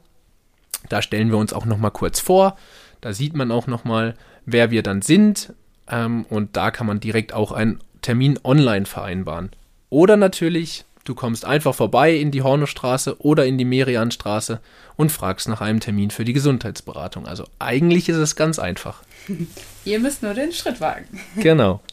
Da 0.88 1.02
stellen 1.02 1.30
wir 1.30 1.38
uns 1.38 1.52
auch 1.52 1.64
noch 1.64 1.78
mal 1.78 1.90
kurz 1.90 2.20
vor. 2.20 2.56
Da 3.00 3.12
sieht 3.12 3.34
man 3.34 3.50
auch 3.50 3.66
noch 3.66 3.84
mal, 3.84 4.14
wer 4.44 4.70
wir 4.70 4.82
dann 4.82 5.02
sind. 5.02 5.52
Ähm, 5.88 6.24
und 6.28 6.56
da 6.56 6.70
kann 6.70 6.86
man 6.86 7.00
direkt 7.00 7.32
auch 7.32 7.52
einen 7.52 7.80
Termin 8.02 8.38
online 8.44 8.86
vereinbaren. 8.86 9.50
Oder 9.90 10.16
natürlich, 10.16 10.84
du 11.04 11.14
kommst 11.14 11.44
einfach 11.44 11.74
vorbei 11.74 12.14
in 12.14 12.30
die 12.30 12.42
Hornostraße 12.42 13.20
oder 13.20 13.46
in 13.46 13.58
die 13.58 13.64
Merianstraße 13.64 14.60
und 14.96 15.12
fragst 15.12 15.48
nach 15.48 15.60
einem 15.60 15.80
Termin 15.80 16.10
für 16.10 16.24
die 16.24 16.32
Gesundheitsberatung. 16.32 17.26
Also 17.26 17.44
eigentlich 17.58 18.08
ist 18.08 18.16
es 18.16 18.36
ganz 18.36 18.58
einfach. 18.58 19.02
Ihr 19.84 20.00
müsst 20.00 20.22
nur 20.22 20.34
den 20.34 20.52
Schritt 20.52 20.80
wagen. 20.80 21.20
Genau. 21.36 21.80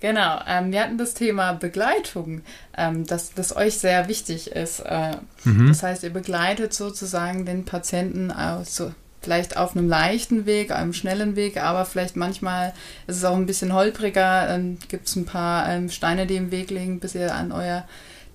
Genau, 0.00 0.40
ähm, 0.46 0.70
wir 0.70 0.82
hatten 0.82 0.96
das 0.96 1.14
Thema 1.14 1.54
Begleitung, 1.54 2.42
ähm, 2.76 3.04
dass 3.04 3.34
das 3.34 3.56
euch 3.56 3.78
sehr 3.78 4.06
wichtig 4.08 4.52
ist. 4.52 4.80
Äh, 4.80 5.16
mhm. 5.44 5.68
Das 5.68 5.82
heißt, 5.82 6.04
ihr 6.04 6.12
begleitet 6.12 6.72
sozusagen 6.72 7.44
den 7.44 7.64
Patienten 7.64 8.30
aus, 8.30 8.76
so, 8.76 8.92
vielleicht 9.22 9.56
auf 9.56 9.76
einem 9.76 9.88
leichten 9.88 10.46
Weg, 10.46 10.70
einem 10.70 10.92
schnellen 10.92 11.34
Weg, 11.34 11.56
aber 11.56 11.84
vielleicht 11.84 12.14
manchmal 12.14 12.72
ist 13.08 13.16
es 13.16 13.24
auch 13.24 13.34
ein 13.34 13.46
bisschen 13.46 13.72
holpriger, 13.72 14.46
dann 14.46 14.78
gibt 14.88 15.08
es 15.08 15.16
ein 15.16 15.26
paar 15.26 15.68
ähm, 15.68 15.90
Steine, 15.90 16.26
die 16.26 16.36
im 16.36 16.52
Weg 16.52 16.70
liegen, 16.70 17.00
bis 17.00 17.16
ihr 17.16 17.34
an 17.34 17.50
euer 17.50 17.84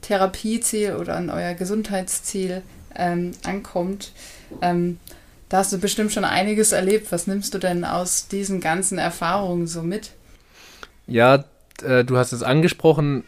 Therapieziel 0.01 0.95
oder 0.95 1.15
an 1.15 1.29
euer 1.29 1.53
Gesundheitsziel 1.53 2.61
ähm, 2.95 3.31
ankommt. 3.43 4.11
Ähm, 4.61 4.99
da 5.47 5.59
hast 5.59 5.71
du 5.71 5.77
bestimmt 5.77 6.11
schon 6.11 6.25
einiges 6.25 6.73
erlebt. 6.73 7.11
Was 7.11 7.27
nimmst 7.27 7.53
du 7.53 7.57
denn 7.57 7.85
aus 7.85 8.27
diesen 8.27 8.59
ganzen 8.59 8.97
Erfahrungen 8.97 9.67
so 9.67 9.81
mit? 9.81 10.11
Ja, 11.07 11.45
äh, 11.81 12.05
du 12.05 12.17
hast 12.17 12.31
es 12.31 12.43
angesprochen, 12.43 13.23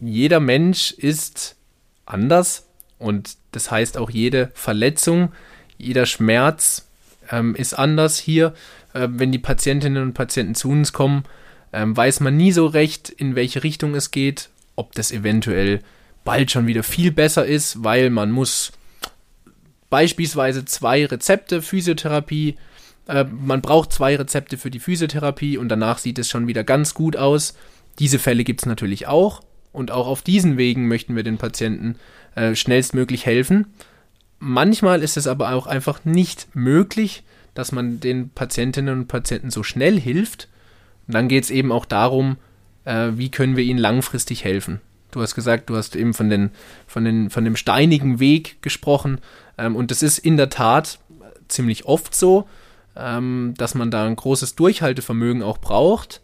jeder 0.00 0.40
Mensch 0.40 0.92
ist 0.92 1.56
anders 2.04 2.66
und 2.98 3.36
das 3.52 3.70
heißt 3.70 3.98
auch 3.98 4.10
jede 4.10 4.50
Verletzung, 4.54 5.32
jeder 5.78 6.06
Schmerz 6.06 6.88
ähm, 7.30 7.54
ist 7.54 7.74
anders 7.74 8.18
hier. 8.18 8.54
Äh, 8.94 9.08
wenn 9.10 9.32
die 9.32 9.38
Patientinnen 9.38 10.02
und 10.02 10.14
Patienten 10.14 10.54
zu 10.54 10.70
uns 10.70 10.92
kommen, 10.92 11.24
ähm, 11.72 11.96
weiß 11.96 12.20
man 12.20 12.36
nie 12.36 12.52
so 12.52 12.66
recht, 12.66 13.10
in 13.10 13.34
welche 13.34 13.62
Richtung 13.62 13.94
es 13.94 14.10
geht, 14.10 14.48
ob 14.76 14.92
das 14.92 15.12
eventuell 15.12 15.80
bald 16.24 16.50
schon 16.50 16.66
wieder 16.66 16.82
viel 16.82 17.12
besser 17.12 17.44
ist, 17.44 17.84
weil 17.84 18.10
man 18.10 18.30
muss 18.30 18.72
beispielsweise 19.90 20.64
zwei 20.64 21.06
Rezepte 21.06 21.62
Physiotherapie 21.62 22.56
äh, 23.06 23.24
man 23.24 23.62
braucht 23.62 23.92
zwei 23.92 24.16
Rezepte 24.16 24.58
für 24.58 24.70
die 24.70 24.80
Physiotherapie 24.80 25.58
und 25.58 25.68
danach 25.68 25.98
sieht 25.98 26.18
es 26.18 26.28
schon 26.28 26.46
wieder 26.46 26.64
ganz 26.64 26.94
gut 26.94 27.16
aus. 27.16 27.54
Diese 27.98 28.18
Fälle 28.18 28.44
gibt 28.44 28.62
es 28.62 28.66
natürlich 28.66 29.06
auch 29.06 29.42
und 29.72 29.90
auch 29.90 30.06
auf 30.06 30.22
diesen 30.22 30.56
Wegen 30.56 30.88
möchten 30.88 31.16
wir 31.16 31.22
den 31.22 31.38
Patienten 31.38 31.96
äh, 32.34 32.54
schnellstmöglich 32.54 33.26
helfen. 33.26 33.66
Manchmal 34.38 35.02
ist 35.02 35.16
es 35.16 35.26
aber 35.26 35.52
auch 35.52 35.66
einfach 35.66 36.04
nicht 36.04 36.48
möglich, 36.54 37.22
dass 37.54 37.72
man 37.72 38.00
den 38.00 38.30
Patientinnen 38.30 38.98
und 38.98 39.08
Patienten 39.08 39.50
so 39.50 39.62
schnell 39.62 39.98
hilft. 39.98 40.48
Und 41.06 41.14
dann 41.14 41.28
geht 41.28 41.44
es 41.44 41.50
eben 41.50 41.72
auch 41.72 41.86
darum, 41.86 42.36
äh, 42.84 43.12
wie 43.14 43.30
können 43.30 43.56
wir 43.56 43.64
ihnen 43.64 43.78
langfristig 43.78 44.44
helfen. 44.44 44.80
Du 45.10 45.22
hast 45.22 45.34
gesagt, 45.34 45.70
du 45.70 45.76
hast 45.76 45.96
eben 45.96 46.12
von, 46.12 46.28
den, 46.28 46.50
von, 46.86 47.04
den, 47.04 47.30
von 47.30 47.44
dem 47.44 47.56
steinigen 47.56 48.20
Weg 48.20 48.60
gesprochen. 48.60 49.18
Ähm, 49.56 49.74
und 49.76 49.90
das 49.90 50.02
ist 50.02 50.18
in 50.18 50.36
der 50.36 50.50
Tat 50.50 50.98
ziemlich 51.48 51.86
oft 51.86 52.14
so 52.14 52.46
ähm, 52.96 53.54
dass 53.56 53.74
man 53.74 53.90
da 53.90 54.06
ein 54.06 54.16
großes 54.16 54.54
Durchhaltevermögen 54.56 55.42
auch 55.42 55.58
braucht. 55.58 56.22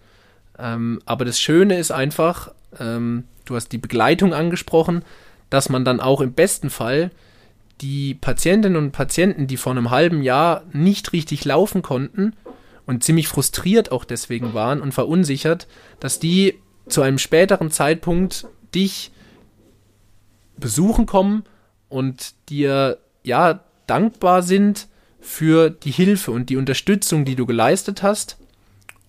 Ähm, 0.58 1.00
aber 1.04 1.24
das 1.24 1.40
Schöne 1.40 1.78
ist 1.78 1.90
einfach, 1.90 2.52
ähm, 2.78 3.24
du 3.44 3.56
hast 3.56 3.72
die 3.72 3.78
Begleitung 3.78 4.34
angesprochen, 4.34 5.04
dass 5.50 5.68
man 5.68 5.84
dann 5.84 6.00
auch 6.00 6.20
im 6.20 6.32
besten 6.32 6.70
Fall 6.70 7.10
die 7.80 8.14
Patientinnen 8.14 8.76
und 8.76 8.92
Patienten, 8.92 9.46
die 9.46 9.56
vor 9.56 9.72
einem 9.72 9.90
halben 9.90 10.22
Jahr 10.22 10.62
nicht 10.72 11.12
richtig 11.12 11.44
laufen 11.44 11.82
konnten 11.82 12.34
und 12.86 13.04
ziemlich 13.04 13.28
frustriert 13.28 13.92
auch 13.92 14.04
deswegen 14.04 14.54
waren 14.54 14.80
und 14.80 14.92
verunsichert, 14.92 15.66
dass 16.00 16.18
die 16.18 16.58
zu 16.88 17.02
einem 17.02 17.18
späteren 17.18 17.70
Zeitpunkt 17.70 18.46
dich 18.74 19.12
besuchen 20.56 21.06
kommen 21.06 21.44
und 21.88 22.34
dir 22.48 22.98
ja 23.22 23.60
dankbar 23.86 24.42
sind, 24.42 24.88
für 25.22 25.70
die 25.70 25.92
Hilfe 25.92 26.32
und 26.32 26.50
die 26.50 26.56
Unterstützung, 26.56 27.24
die 27.24 27.36
du 27.36 27.46
geleistet 27.46 28.02
hast. 28.02 28.36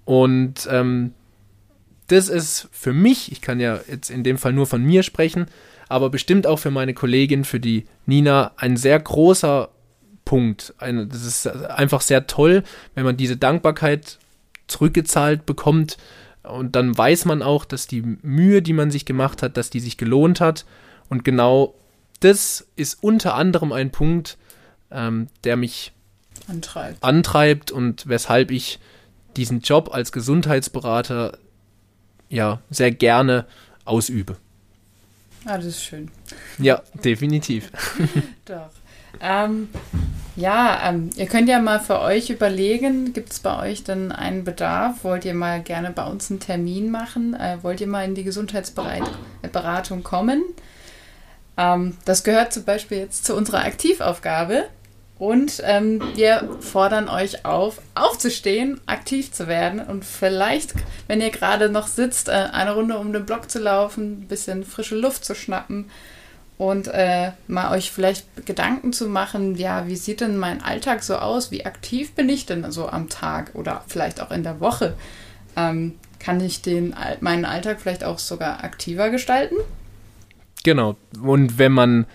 Und 0.06 0.68
ähm, 0.70 1.14
das 2.08 2.30
ist 2.30 2.70
für 2.72 2.94
mich, 2.94 3.32
ich 3.32 3.42
kann 3.42 3.60
ja 3.60 3.80
jetzt 3.90 4.10
in 4.10 4.24
dem 4.24 4.38
Fall 4.38 4.54
nur 4.54 4.68
von 4.68 4.84
mir 4.84 5.04
sprechen, 5.04 5.48
aber 5.90 6.10
bestimmt 6.10 6.46
auch 6.48 6.58
für 6.60 6.72
meine 6.72 6.94
Kollegin, 6.94 7.44
für 7.44 7.60
die 7.60 7.86
Nina, 8.06 8.52
ein 8.58 8.78
sehr 8.78 9.00
großer 9.00 9.70
Punkt. 10.24 10.74
Eine, 10.78 11.08
das 11.08 11.26
ist 11.26 11.48
einfach 11.48 12.02
sehr 12.02 12.28
toll, 12.28 12.64
wenn 12.94 13.06
man 13.06 13.18
diese 13.18 13.38
Dankbarkeit 13.38 14.20
zurückgezahlt 14.68 15.46
bekommt. 15.46 15.98
Und 16.44 16.76
dann 16.76 16.96
weiß 16.98 17.26
man 17.26 17.42
auch, 17.42 17.66
dass 17.66 17.88
die 17.88 18.02
Mühe, 18.22 18.62
die 18.62 18.74
man 18.74 18.92
sich 18.92 19.06
gemacht 19.06 19.42
hat, 19.42 19.58
dass 19.58 19.70
die 19.70 19.80
sich 19.80 19.98
gelohnt 19.98 20.42
hat. 20.42 20.66
Und 21.10 21.24
genau 21.24 21.74
das 22.20 22.68
ist 22.76 23.02
unter 23.02 23.36
anderem 23.36 23.72
ein 23.72 23.92
Punkt, 23.92 24.38
ähm, 24.92 25.28
der 25.44 25.58
mich 25.58 25.92
antreibt. 26.48 27.04
antreibt 27.04 27.72
und 27.72 28.08
weshalb 28.08 28.52
ich 28.52 28.80
diesen 29.36 29.62
Job 29.62 29.94
als 29.94 30.12
Gesundheitsberater 30.12 31.38
ja 32.30 32.62
sehr 32.70 32.92
gerne 32.92 33.46
ausübe. 33.86 34.38
Ah, 35.46 35.58
das 35.58 35.66
ist 35.66 35.84
schön. 35.84 36.10
Ja, 36.58 36.82
definitiv. 37.04 37.72
Doch. 38.46 38.70
Ähm, 39.20 39.70
ja, 40.36 40.90
ähm, 40.90 41.12
ihr 41.16 41.28
könnt 41.28 41.48
ja 41.48 41.60
mal 41.60 41.80
für 41.80 42.00
euch 42.00 42.30
überlegen, 42.30 43.14
gibt 43.14 43.32
es 43.32 43.40
bei 43.40 43.60
euch 43.60 43.84
denn 43.84 44.12
einen 44.12 44.44
Bedarf? 44.44 45.04
Wollt 45.04 45.26
ihr 45.26 45.36
mal 45.36 45.62
gerne 45.62 45.92
bei 45.92 46.06
uns 46.06 46.32
einen 46.32 46.40
Termin 46.40 46.90
machen? 46.90 47.36
Äh, 47.36 47.58
wollt 47.62 47.82
ihr 47.82 47.88
mal 47.88 48.06
in 48.06 48.16
die 48.16 48.24
Gesundheitsberatung 48.24 50.04
kommen? 50.04 50.44
Ähm, 51.58 51.98
das 52.06 52.24
gehört 52.24 52.54
zum 52.54 52.64
Beispiel 52.64 52.98
jetzt 52.98 53.26
zu 53.26 53.36
unserer 53.36 53.64
Aktivaufgabe. 53.64 54.66
Und 55.24 55.64
ähm, 55.64 56.02
wir 56.16 56.50
fordern 56.60 57.08
euch 57.08 57.46
auf, 57.46 57.80
aufzustehen, 57.96 58.82
aktiv 58.88 59.32
zu 59.32 59.48
werden 59.48 59.80
und 59.80 60.04
vielleicht, 60.04 60.74
wenn 61.08 61.22
ihr 61.22 61.30
gerade 61.30 61.70
noch 61.70 61.88
sitzt, 61.88 62.28
äh, 62.28 62.50
eine 62.52 62.74
Runde 62.74 62.98
um 62.98 63.14
den 63.14 63.26
Block 63.26 63.50
zu 63.50 63.60
laufen, 63.60 64.24
ein 64.24 64.28
bisschen 64.28 64.66
frische 64.66 64.98
Luft 64.98 65.24
zu 65.24 65.34
schnappen 65.34 65.86
und 66.58 66.90
äh, 66.90 67.32
mal 67.48 67.72
euch 67.72 67.90
vielleicht 67.90 68.46
Gedanken 68.46 68.92
zu 68.92 69.08
machen, 69.08 69.56
ja, 69.56 69.88
wie 69.88 69.96
sieht 69.96 70.20
denn 70.20 70.36
mein 70.36 70.62
Alltag 70.62 71.04
so 71.04 71.16
aus? 71.16 71.52
Wie 71.52 71.66
aktiv 71.66 72.12
bin 72.12 72.28
ich 72.28 72.46
denn 72.46 72.70
so 72.74 72.90
am 72.90 73.08
Tag 73.08 73.52
oder 73.54 73.86
vielleicht 73.88 74.20
auch 74.20 74.32
in 74.32 74.44
der 74.44 74.60
Woche? 74.60 74.94
Ähm, 75.56 75.94
kann 76.20 76.42
ich 76.42 76.62
den, 76.62 76.94
meinen 77.22 77.46
Alltag 77.46 77.80
vielleicht 77.80 78.04
auch 78.04 78.20
sogar 78.20 78.66
aktiver 78.66 79.10
gestalten? 79.10 79.56
Genau. 80.66 80.98
Und 81.22 81.58
wenn 81.58 81.72
man 81.72 82.08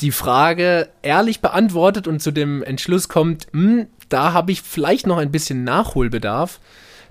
die 0.00 0.12
Frage 0.12 0.88
ehrlich 1.02 1.40
beantwortet 1.40 2.08
und 2.08 2.20
zu 2.20 2.30
dem 2.30 2.62
Entschluss 2.62 3.08
kommt, 3.08 3.46
hm, 3.52 3.86
da 4.08 4.32
habe 4.32 4.52
ich 4.52 4.62
vielleicht 4.62 5.06
noch 5.06 5.18
ein 5.18 5.30
bisschen 5.30 5.64
Nachholbedarf, 5.64 6.60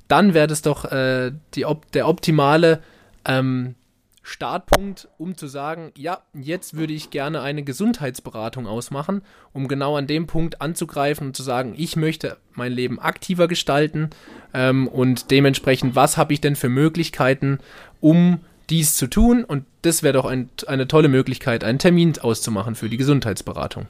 dann 0.08 0.34
wäre 0.34 0.48
das 0.48 0.62
doch 0.62 0.86
äh, 0.86 1.32
die, 1.56 1.66
der 1.94 2.08
optimale 2.08 2.82
ähm, 3.26 3.76
Startpunkt, 4.24 5.08
um 5.18 5.36
zu 5.36 5.48
sagen, 5.48 5.92
ja, 5.98 6.22
jetzt 6.34 6.76
würde 6.76 6.94
ich 6.94 7.10
gerne 7.10 7.42
eine 7.42 7.64
Gesundheitsberatung 7.64 8.68
ausmachen, 8.68 9.24
um 9.52 9.68
genau 9.68 9.98
an 9.98 10.06
dem 10.06 10.28
Punkt 10.28 10.62
anzugreifen 10.62 11.28
und 11.28 11.36
zu 11.36 11.44
sagen, 11.44 11.74
ich 11.76 11.96
möchte 11.96 12.38
mein 12.54 12.72
Leben 12.72 13.00
aktiver 13.00 13.48
gestalten 13.48 14.12
ähm, 14.54 14.88
und 14.88 15.32
dementsprechend, 15.32 15.96
was 15.96 16.18
habe 16.18 16.34
ich 16.34 16.42
denn 16.42 16.56
für 16.56 16.70
Möglichkeiten, 16.70 17.60
um 18.00 18.42
dies 18.72 18.96
zu 18.96 19.08
tun 19.08 19.44
und 19.44 19.66
das 19.84 20.02
wäre 20.02 20.14
doch 20.14 20.26
ein, 20.26 20.50
eine 20.68 20.88
tolle 20.88 21.10
Möglichkeit, 21.10 21.64
einen 21.64 21.80
Termin 21.80 22.14
auszumachen 22.20 22.76
für 22.76 22.90
die 22.90 22.98
Gesundheitsberatung. 22.98 23.88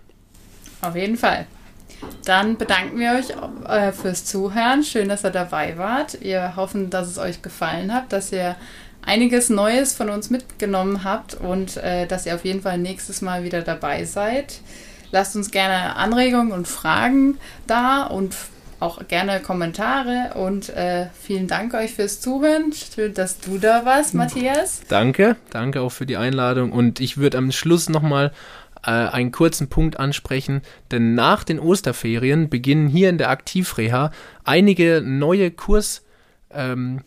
Auf 0.81 0.95
jeden 0.95 1.17
Fall. 1.17 1.45
Dann 2.25 2.57
bedanken 2.57 2.99
wir 2.99 3.11
euch 3.11 3.29
äh, 3.69 3.91
fürs 3.91 4.25
Zuhören. 4.25 4.83
Schön, 4.83 5.07
dass 5.07 5.23
ihr 5.23 5.29
dabei 5.29 5.77
wart. 5.77 6.19
Wir 6.21 6.55
hoffen, 6.55 6.89
dass 6.89 7.07
es 7.07 7.19
euch 7.19 7.43
gefallen 7.43 7.93
hat, 7.93 8.11
dass 8.11 8.31
ihr 8.31 8.55
einiges 9.03 9.49
Neues 9.49 9.93
von 9.93 10.09
uns 10.09 10.29
mitgenommen 10.29 11.03
habt 11.03 11.35
und 11.35 11.77
äh, 11.77 12.07
dass 12.07 12.25
ihr 12.25 12.35
auf 12.35 12.43
jeden 12.45 12.61
Fall 12.61 12.77
nächstes 12.77 13.21
Mal 13.21 13.43
wieder 13.43 13.61
dabei 13.61 14.05
seid. 14.05 14.61
Lasst 15.11 15.35
uns 15.35 15.51
gerne 15.51 15.95
Anregungen 15.95 16.51
und 16.51 16.67
Fragen 16.67 17.37
da 17.67 18.03
und 18.03 18.35
auch 18.81 19.07
gerne 19.07 19.39
Kommentare 19.39 20.31
und 20.35 20.69
äh, 20.69 21.07
vielen 21.13 21.47
Dank 21.47 21.73
euch 21.73 21.93
fürs 21.93 22.19
Zuhören. 22.19 22.73
Schön, 22.73 23.13
dass 23.13 23.39
du 23.39 23.57
da 23.57 23.85
warst, 23.85 24.13
Matthias. 24.13 24.81
Danke, 24.87 25.35
danke 25.51 25.81
auch 25.81 25.91
für 25.91 26.05
die 26.05 26.17
Einladung 26.17 26.71
und 26.71 26.99
ich 26.99 27.17
würde 27.17 27.37
am 27.37 27.51
Schluss 27.51 27.89
nochmal 27.89 28.31
äh, 28.83 28.89
einen 28.89 29.31
kurzen 29.31 29.69
Punkt 29.69 29.99
ansprechen, 29.99 30.61
denn 30.89 31.13
nach 31.13 31.43
den 31.43 31.59
Osterferien 31.59 32.49
beginnen 32.49 32.87
hier 32.87 33.09
in 33.09 33.17
der 33.17 33.29
Aktivreha 33.29 34.11
einige 34.43 35.01
neue 35.05 35.51
Kurs 35.51 36.03
ähm, 36.49 37.01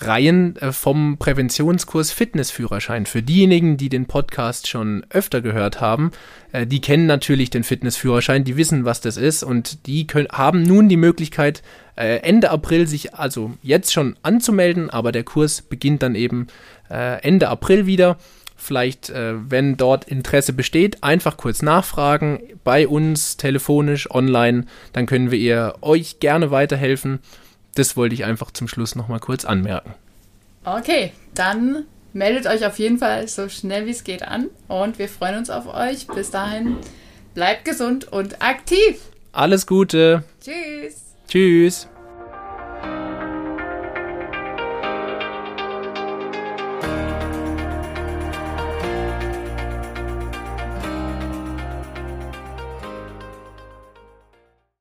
Reihen 0.00 0.56
äh, 0.56 0.72
vom 0.72 1.18
Präventionskurs 1.18 2.10
Fitnessführerschein. 2.10 3.06
Für 3.06 3.22
diejenigen, 3.22 3.76
die 3.76 3.88
den 3.88 4.06
Podcast 4.06 4.66
schon 4.68 5.06
öfter 5.10 5.40
gehört 5.40 5.80
haben, 5.80 6.10
äh, 6.52 6.66
die 6.66 6.80
kennen 6.80 7.06
natürlich 7.06 7.50
den 7.50 7.64
Fitnessführerschein, 7.64 8.44
die 8.44 8.56
wissen, 8.56 8.84
was 8.84 9.00
das 9.00 9.16
ist 9.16 9.42
und 9.42 9.86
die 9.86 10.06
können, 10.06 10.28
haben 10.32 10.62
nun 10.62 10.88
die 10.88 10.96
Möglichkeit, 10.96 11.62
äh, 11.96 12.18
Ende 12.18 12.50
April 12.50 12.88
sich 12.88 13.14
also 13.14 13.52
jetzt 13.62 13.92
schon 13.92 14.16
anzumelden, 14.22 14.90
aber 14.90 15.12
der 15.12 15.24
Kurs 15.24 15.62
beginnt 15.62 16.02
dann 16.02 16.14
eben 16.14 16.48
Ende 16.88 17.48
April 17.48 17.86
wieder. 17.86 18.18
Vielleicht, 18.56 19.10
wenn 19.10 19.78
dort 19.78 20.04
Interesse 20.04 20.52
besteht, 20.52 21.02
einfach 21.02 21.38
kurz 21.38 21.62
nachfragen 21.62 22.40
bei 22.62 22.86
uns 22.86 23.38
telefonisch, 23.38 24.10
online, 24.10 24.66
dann 24.92 25.06
können 25.06 25.30
wir 25.30 25.38
ihr 25.38 25.74
euch 25.80 26.20
gerne 26.20 26.50
weiterhelfen 26.50 27.20
das 27.74 27.96
wollte 27.96 28.14
ich 28.14 28.24
einfach 28.24 28.50
zum 28.50 28.68
Schluss 28.68 28.94
nochmal 28.94 29.20
kurz 29.20 29.44
anmerken. 29.44 29.94
Okay, 30.64 31.12
dann 31.34 31.84
meldet 32.12 32.46
euch 32.46 32.64
auf 32.64 32.78
jeden 32.78 32.98
Fall 32.98 33.28
so 33.28 33.48
schnell 33.48 33.86
wie 33.86 33.90
es 33.90 34.04
geht 34.04 34.22
an 34.22 34.48
und 34.68 34.98
wir 34.98 35.08
freuen 35.08 35.38
uns 35.38 35.50
auf 35.50 35.66
euch. 35.66 36.06
Bis 36.06 36.30
dahin, 36.30 36.76
bleibt 37.34 37.64
gesund 37.64 38.10
und 38.10 38.40
aktiv. 38.40 39.00
Alles 39.32 39.66
Gute. 39.66 40.24
Tschüss. 40.40 41.02
Tschüss. 41.28 41.88